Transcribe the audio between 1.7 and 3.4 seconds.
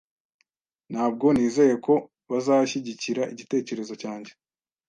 ko bazashyigikira